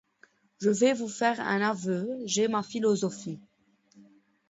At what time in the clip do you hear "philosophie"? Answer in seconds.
2.63-3.39